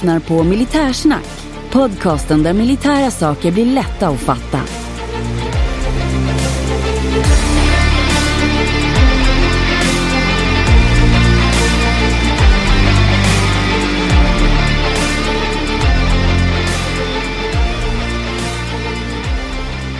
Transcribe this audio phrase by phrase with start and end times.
[0.00, 1.26] Lyssnar på Militärsnack,
[1.72, 4.60] podcasten där militära saker blir lätta att fatta.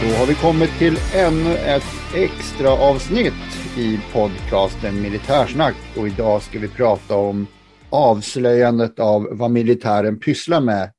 [0.02, 3.32] Då har vi kommit till ännu ett extra avsnitt
[3.76, 7.46] i podcasten Militärsnack och idag ska vi prata om
[7.90, 10.92] avslöjandet av vad militären pysslar med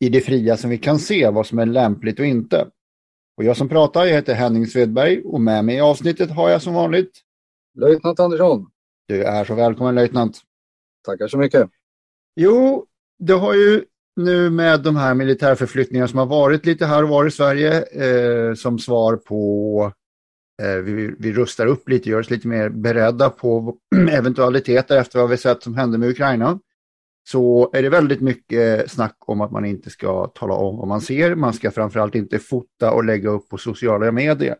[0.00, 2.66] i det fria som vi kan se, vad som är lämpligt och inte.
[3.36, 6.62] Och jag som pratar, jag heter Henning Svedberg och med mig i avsnittet har jag
[6.62, 7.10] som vanligt
[7.78, 8.66] Löjtnant Andersson.
[9.08, 10.40] Du är så välkommen löjtnant.
[11.06, 11.70] Tackar så mycket.
[12.36, 12.86] Jo,
[13.18, 13.84] det har ju
[14.16, 18.54] nu med de här militärförflyttningarna som har varit lite här och var i Sverige eh,
[18.54, 19.92] som svar på
[20.62, 23.76] Eh, vi, vi rustar upp lite, gör oss lite mer beredda på
[24.10, 26.60] eventualiteter efter vad vi sett som hände med Ukraina.
[27.28, 31.00] Så är det väldigt mycket snack om att man inte ska tala om vad man
[31.00, 31.34] ser.
[31.34, 34.56] Man ska framförallt inte fota och lägga upp på sociala medier.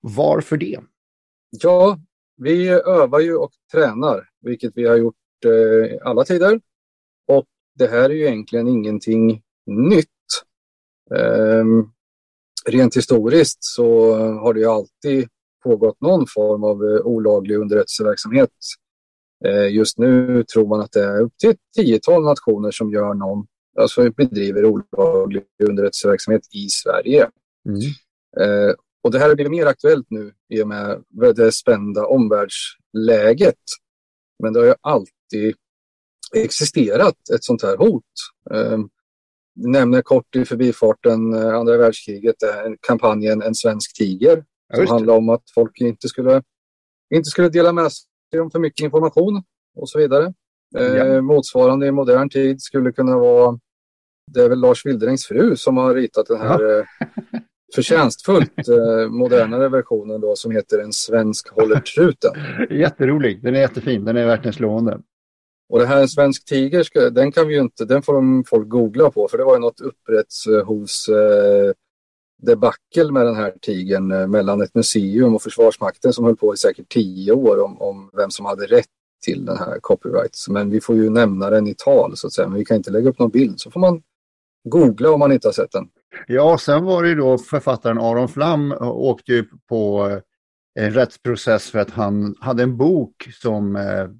[0.00, 0.80] Varför det?
[1.50, 1.98] Ja,
[2.36, 6.60] vi övar ju och tränar, vilket vi har gjort eh, i alla tider.
[7.28, 7.46] Och
[7.78, 10.08] det här är ju egentligen ingenting nytt.
[11.14, 11.64] Eh,
[12.66, 15.28] rent historiskt så har det ju alltid
[15.66, 18.50] pågått någon form av eh, olaglig underrättelseverksamhet.
[19.44, 23.14] Eh, just nu tror man att det är upp till ett tiotal nationer som gör
[23.14, 23.46] någon,
[23.78, 27.30] alltså bedriver olaglig underrättelseverksamhet i Sverige.
[27.68, 27.80] Mm.
[28.40, 31.04] Eh, och det här har blivit mer aktuellt nu i och med
[31.36, 33.62] det spända omvärldsläget.
[34.42, 35.54] Men det har ju alltid
[36.34, 38.02] existerat ett sånt här hot.
[38.50, 38.78] Eh,
[39.56, 42.36] nämner kort i förbifarten andra världskriget,
[42.86, 44.44] kampanjen En svensk tiger.
[44.68, 46.42] Ja, som handlar om att folk inte skulle,
[47.14, 49.42] inte skulle dela med sig om för mycket information
[49.76, 50.34] och så vidare.
[50.76, 51.20] Eh, Ja.
[51.22, 53.58] Motsvarande i modern tid skulle kunna vara,
[54.32, 56.84] det är väl Lars Wilderings fru som har ritat den här eh,
[57.74, 62.32] förtjänstfullt eh, modernare versionen då som heter En svensk håller truten.
[62.70, 65.00] Jätterolig, den är jättefin, den är verkligen slående.
[65.68, 68.68] Och det här En svensk tiger, den kan vi ju inte, den får de folk
[68.68, 71.72] googla på för det var ju något upprättshovs eh,
[72.42, 76.56] debacle med den här tigern eh, mellan ett museum och Försvarsmakten som höll på i
[76.56, 78.86] säkert tio år om, om vem som hade rätt
[79.24, 80.46] till den här copyright.
[80.48, 82.90] Men vi får ju nämna den i tal så att säga, men vi kan inte
[82.90, 83.60] lägga upp någon bild.
[83.60, 84.02] Så får man
[84.68, 85.88] googla om man inte har sett den.
[86.26, 90.20] Ja, sen var det ju då författaren Aron Flam eh, åkte ju på eh,
[90.84, 93.74] en rättsprocess för att han hade en bok som,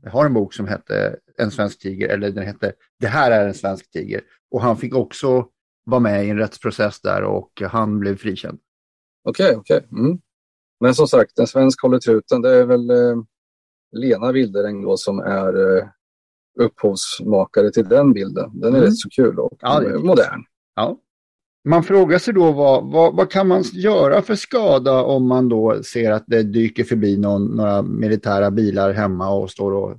[0.07, 3.55] har en bok som hette En svensk tiger, eller den hette Det här är en
[3.55, 4.21] svensk tiger.
[4.51, 5.47] Och han fick också
[5.87, 8.59] vara med i en rättsprocess där och han blev frikänd.
[9.29, 9.87] Okej, okej.
[9.93, 10.19] Mm.
[10.81, 12.43] Men som sagt, en svensk håller truten.
[12.43, 13.17] Det är väl eh,
[13.93, 15.85] Lena Wildereng då som är eh,
[16.61, 18.51] upphovsmakare till den bilden.
[18.61, 18.83] Den är Mm.
[18.91, 20.45] rätt så kul och Ja, modern.
[20.75, 20.99] Ja.
[21.69, 25.83] Man frågar sig då vad, vad, vad kan man göra för skada om man då
[25.83, 29.99] ser att det dyker förbi någon, några militära bilar hemma och står och,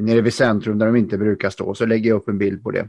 [0.00, 1.74] nere vid centrum där de inte brukar stå.
[1.74, 2.88] Så lägger jag upp en bild på det.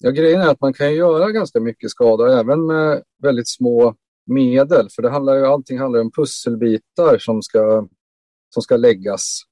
[0.00, 3.94] Ja, grejen är att man kan göra ganska mycket skada även med väldigt små
[4.26, 4.88] medel.
[4.90, 7.88] För det handlar ju, allting handlar om pusselbitar som ska,
[8.54, 9.42] som ska läggas.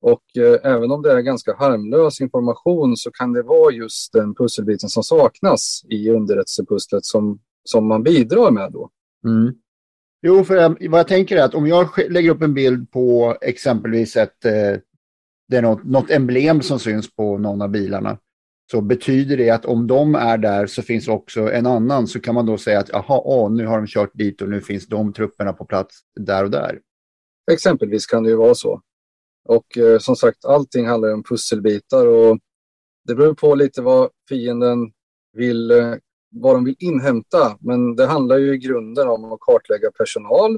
[0.00, 4.34] Och eh, även om det är ganska harmlös information så kan det vara just den
[4.34, 8.90] pusselbiten som saknas i underrättelsepusslet som, som man bidrar med då.
[9.24, 9.54] Mm.
[10.22, 13.36] Jo, för jag, vad jag tänker är att om jag lägger upp en bild på
[13.40, 14.80] exempelvis ett, eh,
[15.48, 18.18] det är något, något emblem som syns på någon av bilarna,
[18.70, 22.34] så betyder det att om de är där så finns också en annan, så kan
[22.34, 25.12] man då säga att jaha, åh, nu har de kört dit och nu finns de
[25.12, 26.80] trupperna på plats där och där.
[27.52, 28.82] Exempelvis kan det ju vara så.
[29.44, 32.38] Och eh, som sagt, allting handlar om pusselbitar och
[33.04, 34.92] det beror på lite vad fienden
[35.32, 35.94] vill eh,
[36.30, 37.56] vad de vill inhämta.
[37.60, 40.54] Men det handlar ju i grunden om att kartlägga personal,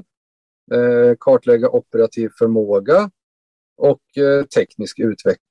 [0.73, 3.11] eh, kartlägga operativ förmåga
[3.77, 5.50] och eh, teknisk utveckling.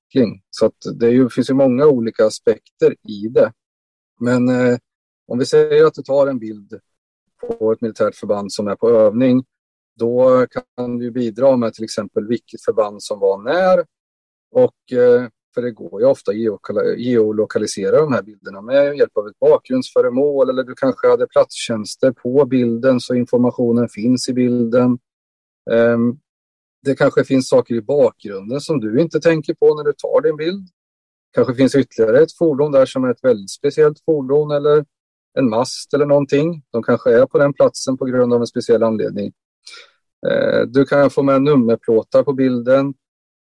[0.50, 3.52] Så att det ju, finns ju många olika aspekter i det.
[4.20, 4.78] Men eh,
[5.28, 6.80] om vi säger att du tar en bild
[7.40, 9.44] på ett militärt förband som är på övning,
[9.98, 13.84] då kan du bidra med till exempel vilket förband som var när
[14.50, 19.28] och eh, för det går ju ofta att geolokalisera de här bilderna med hjälp av
[19.28, 24.98] ett bakgrundsföremål eller du kanske hade platstjänster på bilden så informationen finns i bilden.
[25.70, 26.18] Ehm,
[26.82, 30.36] det kanske finns saker i bakgrunden som du inte tänker på när du tar din
[30.36, 30.68] bild.
[31.34, 34.84] Kanske finns ytterligare ett fordon där som är ett väldigt speciellt fordon eller
[35.38, 36.62] en mast eller någonting.
[36.70, 39.32] De kanske är på den platsen på grund av en speciell anledning.
[40.26, 42.94] Eh, du kan få med nummerplåtar på bilden,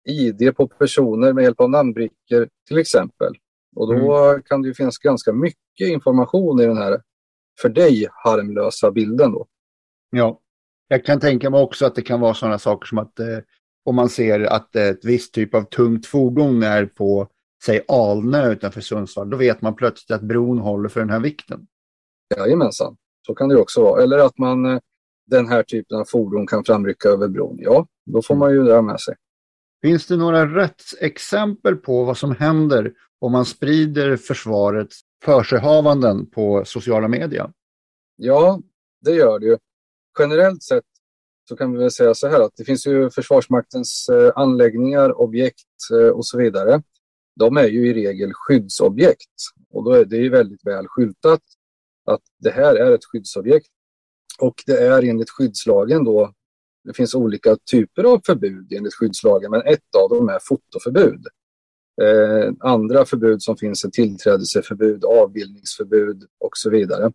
[0.08, 3.34] ID på personer med hjälp av namnbrickor till exempel.
[3.76, 4.42] Och då mm.
[4.42, 7.02] kan det ju finnas ganska mycket information i den här
[7.60, 9.32] för dig harmlösa bilden.
[9.32, 9.46] Då.
[10.10, 10.40] Ja,
[10.88, 13.38] jag kan tänka mig också att det kan vara sådana saker som att eh,
[13.84, 17.28] om man ser att ett visst typ av tungt fordon är på,
[17.64, 21.66] säg Alnö utanför Sundsvall, då vet man plötsligt att bron håller för den här vikten.
[22.36, 22.96] Jajamensan,
[23.26, 24.02] så kan det också vara.
[24.02, 24.78] Eller att man eh,
[25.26, 27.56] den här typen av fordon kan framrycka över bron.
[27.60, 29.14] Ja, då får man ju det med sig.
[29.82, 37.08] Finns det några rättsexempel på vad som händer om man sprider försvarets försighavanden på sociala
[37.08, 37.52] medier?
[38.16, 38.60] Ja,
[39.00, 39.56] det gör det ju.
[40.18, 40.84] Generellt sett
[41.48, 45.90] så kan vi väl säga så här att det finns ju Försvarsmaktens eh, anläggningar, objekt
[45.92, 46.82] eh, och så vidare.
[47.36, 49.34] De är ju i regel skyddsobjekt
[49.70, 51.40] och då är det ju väldigt väl skyltat
[52.04, 53.68] att det här är ett skyddsobjekt
[54.38, 56.32] och det är enligt skyddslagen då,
[56.84, 61.26] det finns olika typer av förbud enligt skyddslagen, men ett av dem är fotoförbud.
[62.02, 67.12] Eh, andra förbud som finns är tillträdesförbud, avbildningsförbud och så vidare.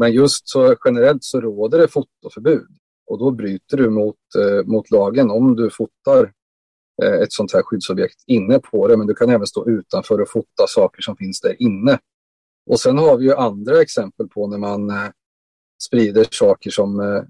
[0.00, 2.68] Men just så generellt så råder det fotoförbud
[3.06, 6.32] och då bryter du mot, eh, mot lagen om du fotar
[7.02, 10.30] eh, ett sånt här skyddsobjekt inne på det, men du kan även stå utanför och
[10.30, 11.98] fota saker som finns där inne.
[12.70, 15.08] Och sen har vi ju andra exempel på när man eh,
[15.82, 17.22] sprider saker som eh,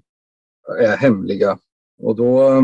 [0.85, 1.57] är hemliga.
[1.99, 2.61] Och då eh,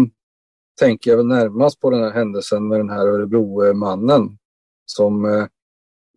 [0.79, 4.37] tänker jag väl närmast på den här händelsen med den här Örebro-mannen
[4.85, 5.45] som eh,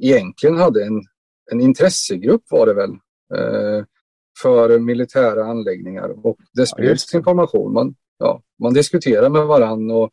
[0.00, 1.02] egentligen hade en,
[1.50, 2.90] en intressegrupp var det väl
[4.42, 7.72] för militära anläggningar och det spreds ja, information.
[7.72, 10.10] Man, ja, man diskuterar med varann och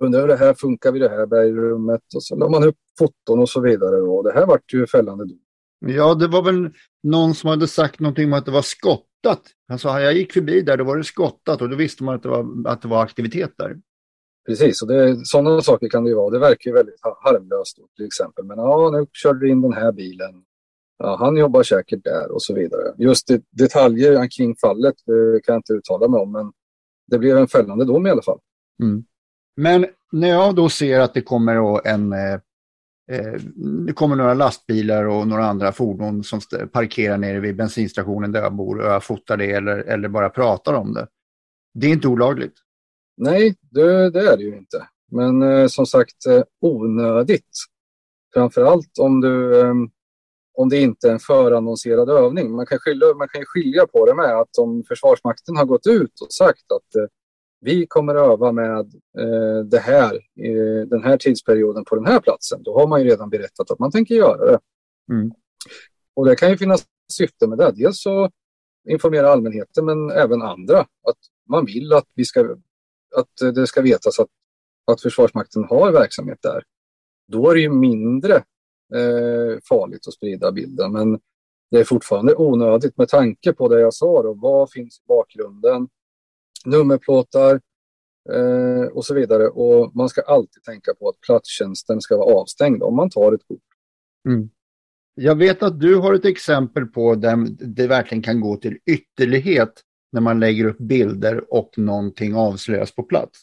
[0.00, 3.38] undrar hur det här funkar vid det här bergrummet och så la man upp foton
[3.38, 3.96] och så vidare.
[3.96, 5.38] Och det här vart ju fällande dom.
[5.86, 6.70] Ja, det var väl
[7.02, 9.42] någon som hade sagt någonting om att det var skottat.
[9.68, 12.22] Han sa, jag gick förbi där, då var det skottat och då visste man att
[12.22, 13.76] det var, att det var aktivitet där.
[14.46, 16.30] Precis, och det, sådana saker kan det ju vara.
[16.30, 18.44] Det verkar ju väldigt harmlöst till exempel.
[18.44, 20.44] Men ja, nu körde du in den här bilen.
[21.02, 22.94] Ja, han jobbar säkert där och så vidare.
[22.98, 24.94] Just det, detaljer kring fallet
[25.44, 26.52] kan jag inte uttala mig om, men
[27.06, 28.38] det blev en fällande dom i alla fall.
[28.82, 29.04] Mm.
[29.56, 32.40] Men när jag då ser att det kommer en eh,
[33.10, 33.40] Eh,
[33.86, 36.40] det kommer några lastbilar och några andra fordon som
[36.72, 40.74] parkerar nere vid bensinstationen där jag bor och jag fotar det eller, eller bara pratar
[40.74, 41.06] om det.
[41.74, 42.54] Det är inte olagligt.
[43.16, 44.88] Nej, det, det är det ju inte.
[45.10, 47.56] Men eh, som sagt eh, onödigt.
[48.34, 49.74] Framförallt om, du, eh,
[50.54, 52.52] om det inte är en förannonserad övning.
[52.52, 56.20] Man kan, skilja, man kan skilja på det med att om Försvarsmakten har gått ut
[56.20, 57.06] och sagt att eh,
[57.60, 62.62] vi kommer öva med eh, det här, eh, den här tidsperioden på den här platsen.
[62.62, 64.58] Då har man ju redan berättat att man tänker göra det.
[65.12, 65.32] Mm.
[66.14, 67.72] Och det kan ju finnas syfte med det.
[67.74, 68.30] Dels så
[68.88, 70.80] informera allmänheten men även andra.
[70.80, 72.56] Att man vill att, vi ska,
[73.16, 74.28] att det ska vetas att,
[74.92, 76.62] att Försvarsmakten har verksamhet där.
[77.28, 78.44] Då är det ju mindre
[78.94, 80.92] eh, farligt att sprida bilden.
[80.92, 81.20] Men
[81.70, 84.22] det är fortfarande onödigt med tanke på det jag sa.
[84.22, 84.34] Då.
[84.34, 85.88] Vad finns i bakgrunden?
[86.64, 87.60] nummerplåtar
[88.32, 89.48] eh, och så vidare.
[89.48, 93.48] Och man ska alltid tänka på att platstjänsten ska vara avstängd om man tar ett
[93.48, 93.58] kort.
[94.28, 94.50] Mm.
[95.14, 99.72] Jag vet att du har ett exempel på där det verkligen kan gå till ytterlighet
[100.12, 103.42] när man lägger upp bilder och någonting avslöjas på plats.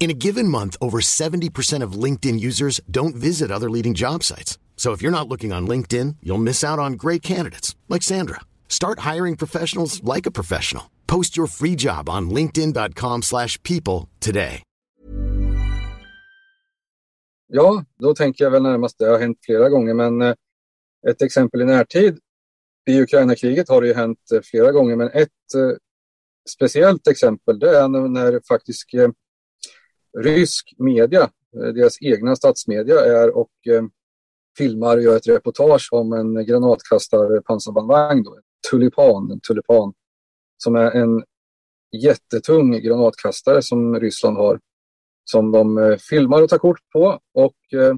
[0.00, 4.58] In a given month, over 70% of LinkedIn users don't visit other leading job sites.
[4.76, 8.40] So if you're not looking on LinkedIn, you'll miss out on great candidates like Sandra.
[8.68, 10.84] Start hiring professionals like a professional.
[11.08, 14.62] Post your free job on linkedin.com/people today.
[17.50, 20.34] Ja, då tänker jag väl närmast, det har hänt flera gånger, men eh,
[21.08, 22.18] ett exempel i närtid.
[22.86, 25.76] I Ukraina-kriget har det ju hänt eh, flera gånger, men ett eh,
[26.50, 28.80] speciellt exempel det är när, faktiskt
[30.18, 31.22] rysk media,
[31.56, 33.82] eh, deras egna statsmedia är och eh,
[34.58, 39.92] filmar och gör ett reportage om en granatkastarpansarbandvagn, då, en tulipan, en tulipan,
[40.56, 41.24] som är en
[42.02, 44.60] jättetung granatkastare som Ryssland har,
[45.24, 47.94] som de eh, filmar och tar kort på och eh,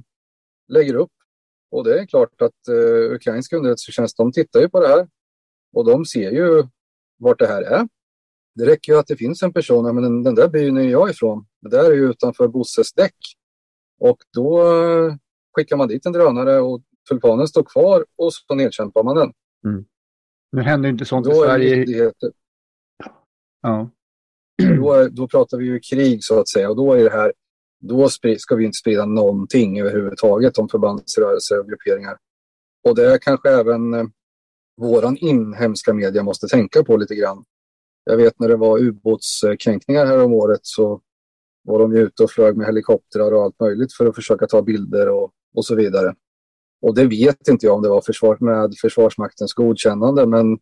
[0.69, 1.12] lägger upp.
[1.71, 5.09] Och det är klart att eh, ukrainska underrättelsetjänst, de tittar ju på det här
[5.73, 6.64] och de ser ju
[7.19, 7.88] vart det här är.
[8.54, 11.11] Det räcker ju att det finns en person, men den, den där byn är jag
[11.11, 11.47] ifrån.
[11.62, 13.16] Det där är ju utanför Bosses däck.
[14.00, 15.14] Och då eh,
[15.57, 19.33] skickar man dit en drönare och tulpanen står kvar och så nedkämpar man den.
[20.52, 22.12] Nu händer ju inte sånt i Då, det Sverige.
[23.62, 23.90] Ja.
[24.76, 27.33] då, då pratar vi ju krig så att säga och då är det här
[27.80, 32.16] då ska vi inte sprida någonting överhuvudtaget om förbandsrörelser och grupperingar.
[32.88, 34.04] Och det är kanske även eh,
[34.76, 37.45] våran inhemska media måste tänka på lite grann.
[38.04, 41.00] Jag vet när det var ubåtskränkningar här om året så
[41.62, 44.62] var de ju ute och flög med helikoptrar och allt möjligt för att försöka ta
[44.62, 46.14] bilder och, och så vidare.
[46.83, 50.59] Och det vet inte jag om det var försvar, med Försvarsmaktens godkännande men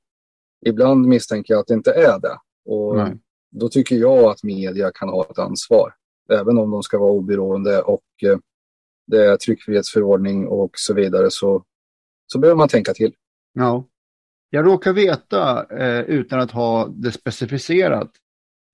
[0.66, 2.38] ibland misstänker jag att det inte är det.
[2.64, 3.18] Och Nej.
[3.50, 5.94] då tycker jag att media kan ha ett ansvar.
[6.32, 8.38] Även om de ska vara oberoende och eh,
[9.06, 11.64] det är tryckfrihetsförordning och så vidare så,
[12.26, 13.14] så behöver man tänka till.
[13.52, 13.84] Ja.
[14.50, 18.10] Jag råkar veta, eh, utan att ha det specificerat,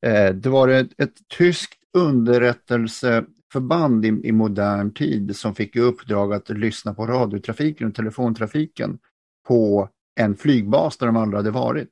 [0.07, 6.35] eh, det var ett, ett tyskt underrättelseförband i, i modern tid som fick i uppdrag
[6.35, 8.99] att lyssna på radiotrafiken och telefontrafiken
[9.49, 9.88] på
[10.21, 11.90] en flygbas där de aldrig hade varit.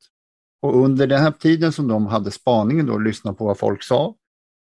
[0.62, 3.82] Och under den här tiden som de hade spaningen då och lyssnade på vad folk
[3.82, 4.14] sa,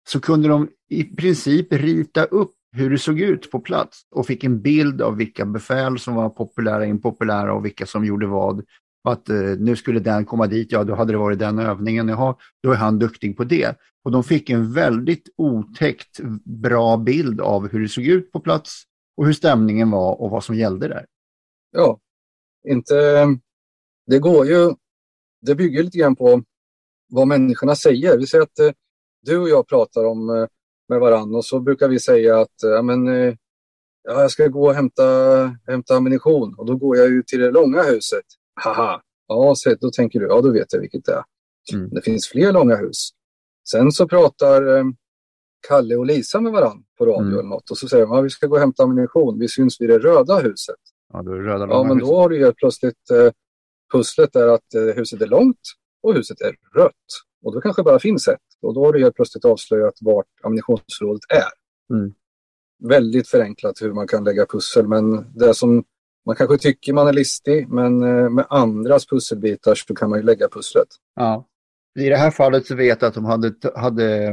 [0.09, 4.45] så kunde de i princip rita upp hur det såg ut på plats och fick
[4.45, 8.65] en bild av vilka befäl som var populära, impopulära och vilka som gjorde vad.
[9.05, 12.37] Att eh, nu skulle den komma dit, ja då hade det varit den övningen, jaha,
[12.63, 13.77] då är han duktig på det.
[14.05, 18.83] Och de fick en väldigt otäckt bra bild av hur det såg ut på plats
[19.17, 21.07] och hur stämningen var och vad som gällde där.
[21.71, 22.01] Ja,
[22.69, 22.95] inte...
[24.07, 24.75] Det går ju...
[25.41, 26.43] Det bygger lite grann på
[27.09, 28.19] vad människorna säger.
[28.19, 28.71] Vi säger att eh,
[29.23, 30.47] du och jag pratar om eh,
[30.89, 33.35] med varandra och så brukar vi säga att eh, ja, men, eh,
[34.03, 35.05] ja, jag ska gå och hämta,
[35.67, 38.25] hämta ammunition och då går jag ju till det långa huset.
[38.65, 41.25] Haha, ja, så, då tänker du, ja då vet jag vilket det är.
[41.75, 41.89] Mm.
[41.91, 43.09] Det finns fler långa hus.
[43.71, 44.85] Sen så pratar eh,
[45.69, 47.33] Kalle och Lisa med varandra på radio Mm.
[47.39, 49.81] eller något och så säger de, ja, vi ska gå och hämta ammunition, vi syns
[49.81, 50.77] vid det röda huset.
[51.13, 52.09] Ja, det röda Ja, men huset.
[52.09, 53.31] då har du helt plötsligt eh,
[53.93, 55.61] pusslet är att eh, huset är långt
[56.03, 56.93] och huset är rött.
[57.45, 58.39] Och då kanske bara finns ett.
[58.63, 61.49] Och då har du helt plötsligt avslöjat vart ammunitionsförrådet är.
[61.97, 62.15] Mm.
[62.89, 65.85] Väldigt förenklat hur man kan lägga pussel, men det som
[66.29, 70.25] man kanske tycker man är listig, men eh, med andras pusselbitar så kan man ju
[70.25, 70.89] lägga pusslet.
[71.17, 71.47] Ja.
[71.99, 74.27] I det här fallet så vet jag att de hade, hade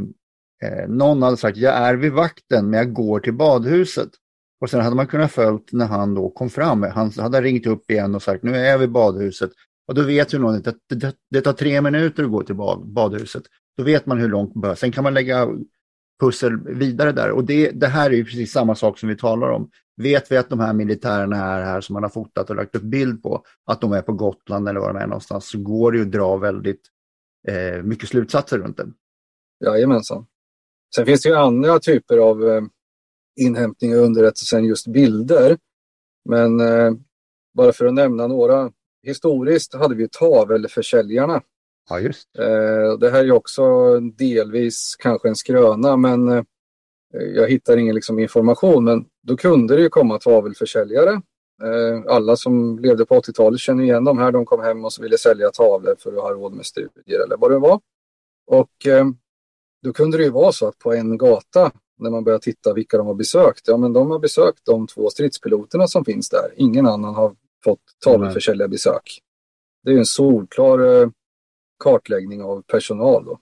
[0.63, 4.09] eh, någon hade sagt jag är vid vakten men jag går till badhuset.
[4.61, 6.83] Och sen hade man kunnat följt när han då kom fram.
[6.83, 9.51] Han hade ringt upp igen och sagt nu är jag vid badhuset.
[9.87, 12.55] Och då vet ju någon att det, det, det tar tre minuter att gå till
[12.55, 13.43] bad, badhuset.
[13.77, 14.75] Då vet man hur långt man bör.
[14.75, 15.47] Sen kan man lägga
[16.19, 17.31] pussel vidare där.
[17.31, 19.69] Och det, det här är ju precis samma sak som vi talar om.
[19.97, 22.81] Vet vi att de här militärerna är här som man har fotat och lagt upp
[22.81, 25.97] bild på, att de är på Gotland eller var de är någonstans, så går det
[25.97, 26.81] ju att dra väldigt
[27.47, 28.87] eh, mycket slutsatser runt det.
[29.65, 30.25] Jajamensan.
[30.95, 32.61] Sen finns det ju andra typer av eh,
[33.41, 35.57] inhämtning och underrättelse än just bilder.
[36.29, 36.93] Men eh,
[37.53, 38.71] bara för att nämna några.
[39.03, 41.41] Historiskt hade vi tavelförsäljarna.
[41.89, 42.39] Ja, just.
[42.39, 43.63] Eh, det här är också
[43.99, 46.43] delvis kanske en skröna men eh,
[47.22, 48.84] jag hittar ingen liksom, information.
[48.84, 51.22] Men då kunde det ju komma tavelförsäljare.
[51.63, 54.31] Eh, alla som levde på 80-talet känner igen de här.
[54.31, 57.38] De kom hem och så ville sälja tavlor för att ha råd med studier eller
[57.38, 57.79] vad det var.
[58.48, 59.05] Och eh,
[59.84, 62.98] då kunde det ju vara så att på en gata när man börjar titta vilka
[62.98, 63.67] de har besökt.
[63.67, 66.53] Ja, men de har besökt de två stridspiloterna som finns där.
[66.55, 69.19] Ingen annan har fått tavelförsäljarbesök.
[69.84, 71.10] Det är en solklar eh,
[71.84, 73.25] kartläggning av personal.
[73.25, 73.39] Då.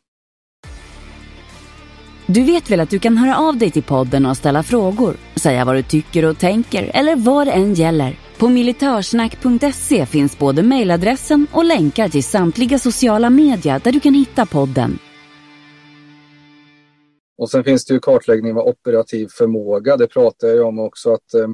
[2.27, 5.65] Du vet väl att du kan höra av dig till podden och ställa frågor, säga
[5.65, 8.19] vad du tycker och tänker eller vad det än gäller.
[8.37, 14.45] På militörsnack.se finns både mejladressen och länkar till samtliga sociala medier där du kan hitta
[14.45, 14.99] podden.
[17.37, 19.97] Och sen finns det ju kartläggning av operativ förmåga.
[19.97, 21.47] Det pratar jag om också att eh,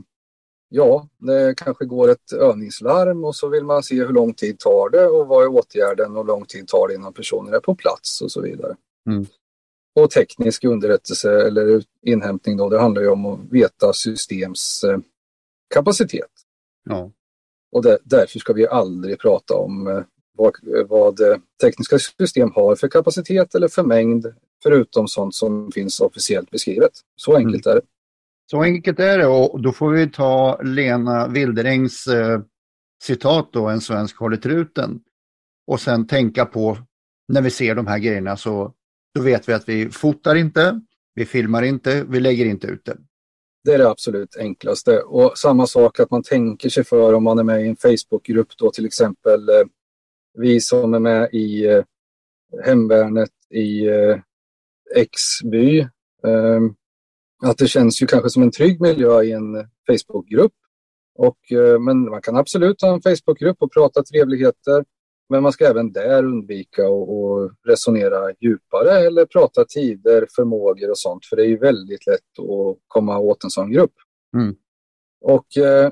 [0.72, 4.90] Ja, det kanske går ett övningslarm och så vill man se hur lång tid tar
[4.90, 7.76] det och vad är åtgärden och hur lång tid tar det innan personen är på
[7.76, 8.76] plats och så vidare.
[9.08, 9.26] Mm.
[9.96, 15.00] Och teknisk underrättelse eller inhämtning då, det handlar ju om att veta systems eh,
[15.74, 16.32] kapacitet.
[16.90, 17.12] Ja.
[17.72, 20.04] Och där, därför ska vi aldrig prata om eh,
[20.38, 20.56] vad,
[20.88, 26.52] vad eh, tekniska system har för kapacitet eller för mängd, förutom sånt som finns officiellt
[26.52, 26.92] beskrivet.
[27.16, 27.82] Så enkelt är det.
[28.52, 32.42] Så enkelt är det och då får vi ta Lena Wilderängs eh,
[33.04, 35.00] citat då, en svensk håller truten.
[35.68, 36.78] Och sen tänka på
[37.28, 38.74] när vi ser de här grejerna så
[39.16, 40.82] då vet vi att vi fotar inte,
[41.16, 42.98] vi filmar inte, vi lägger inte ut det.
[43.64, 45.02] Det är det absolut enklaste.
[45.02, 48.58] Och samma sak att man tänker sig för om man är med i en Facebookgrupp
[48.58, 49.66] då till exempel eh,
[50.34, 51.84] vi som är med i eh,
[52.66, 54.18] Hemvärnet i eh,
[54.96, 55.88] X-by.
[57.44, 60.54] Att det känns ju kanske som en trygg miljö i en Facebookgrupp.
[61.16, 61.38] Och,
[61.80, 64.86] men man kan absolut ha en Facebookgrupp och prata trevligheter.
[65.30, 71.26] Men man ska även där undvika att resonera djupare eller prata tider, förmågor och sånt.
[71.26, 73.94] För det är ju väldigt lätt att komma åt en sån grupp.
[74.38, 74.56] Mm.
[75.22, 75.92] Och eh,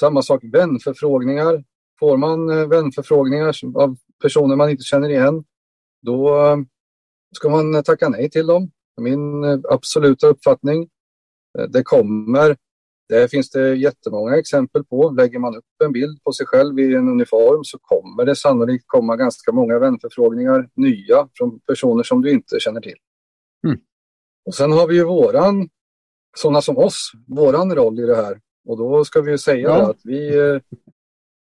[0.00, 1.64] samma sak, vänförfrågningar.
[2.00, 5.44] Får man eh, vänförfrågningar av personer man inte känner igen,
[6.02, 6.56] då eh,
[7.36, 8.70] ska man tacka nej till dem.
[9.00, 10.88] Min eh, absoluta uppfattning.
[11.68, 12.56] Det kommer
[13.08, 15.10] det finns det jättemånga exempel på.
[15.10, 18.84] Lägger man upp en bild på sig själv i en uniform så kommer det sannolikt
[18.86, 22.96] komma ganska många vänförfrågningar, nya, från personer som du inte känner till.
[23.66, 23.78] Mm.
[24.46, 25.68] Och sen har vi ju våran,
[26.36, 28.40] sådana som oss, våran roll i det här.
[28.68, 29.90] Och då ska vi ju säga Ja.
[29.90, 30.60] att vi, eh,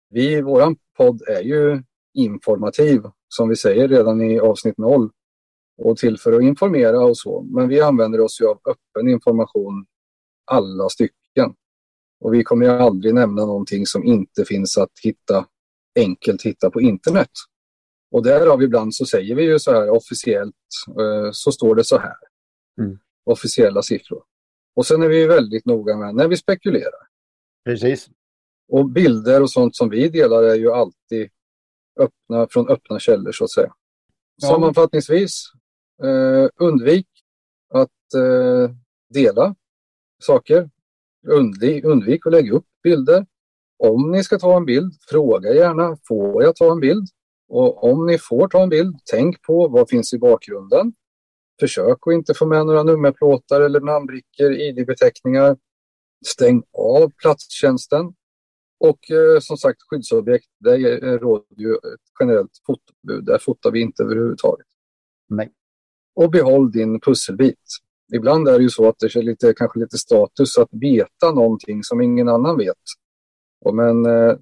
[0.09, 5.09] vi, våran podd är ju informativ, som vi säger redan i avsnitt noll.
[5.77, 7.41] Och till för att informera och så.
[7.41, 9.85] Men vi använder oss ju av öppen information
[10.51, 11.20] alla stycken.
[12.21, 15.45] Och vi kommer ju aldrig nämna någonting som inte finns att hitta
[15.95, 17.31] enkelt hitta på internet.
[18.11, 20.55] Och därav ibland så säger vi ju så här officiellt
[20.99, 22.15] eh, så står det så här.
[22.81, 22.99] Mm.
[23.23, 24.23] Officiella siffror.
[24.75, 27.07] Och sen är vi ju väldigt noga med när vi spekulerar.
[27.65, 28.09] Precis.
[28.67, 31.29] Och bilder och sånt som vi delar är ju alltid
[31.99, 33.73] öppna, från öppna källor så att säga.
[34.35, 34.47] Ja.
[34.47, 35.43] Sammanfattningsvis,
[36.03, 37.07] eh, undvik
[37.73, 38.75] att eh,
[39.13, 39.55] dela
[40.23, 40.69] saker.
[41.27, 43.25] Undvik, undvik att lägga upp bilder.
[43.83, 47.07] Om ni ska ta en bild, fråga gärna, får jag ta en bild?
[47.49, 50.93] Och om ni får ta en bild, tänk på vad finns i bakgrunden.
[51.59, 55.57] Försök att inte få med några nummerplåtar eller namnbrickor, ID-beteckningar.
[56.25, 58.13] Stäng av platstjänsten.
[58.79, 63.25] Och eh, som sagt, skyddsobjekt, där eh, råder ju ett generellt fotobud.
[63.25, 64.67] Där fotar vi inte överhuvudtaget.
[65.29, 65.51] Nej.
[66.15, 67.63] Och behåll din pusselbit.
[68.15, 71.83] Ibland är det ju så att det är lite, kanske lite status att veta någonting
[71.83, 72.77] som ingen annan vet.
[73.65, 74.35] Och men eh,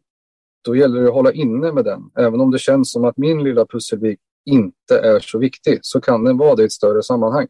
[0.65, 2.01] då gäller det att hålla inne med den.
[2.17, 6.23] Även om det känns som att min lilla pusselbit inte är så viktig så kan
[6.23, 7.47] den vara det i ett större sammanhang.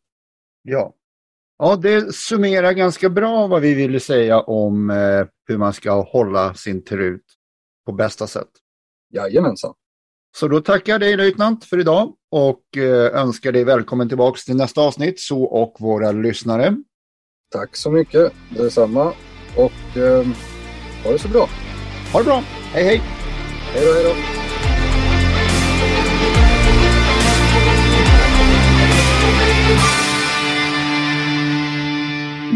[0.64, 0.94] Ja.
[1.58, 6.54] Ja, det summerar ganska bra vad vi ville säga om eh, hur man ska hålla
[6.54, 7.26] sin trut
[7.86, 8.50] på bästa sätt.
[9.14, 9.74] Jajamensan.
[10.40, 14.56] Så då tackar jag dig löjtnant för idag och eh, önskar dig välkommen tillbaks till
[14.56, 16.76] nästa avsnitt, så och våra lyssnare.
[17.52, 18.34] Tack så mycket.
[18.50, 19.14] Detsamma.
[19.58, 20.28] Och eh,
[21.04, 21.50] ha det så bra.
[22.14, 23.02] Ha det bra, hej hej!
[23.74, 24.16] Hej då, hej då.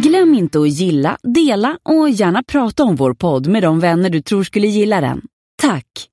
[0.10, 4.22] Glöm inte att gilla, dela och gärna prata om vår podd med de vänner du
[4.22, 5.22] tror skulle gilla den.
[5.62, 6.13] Tack!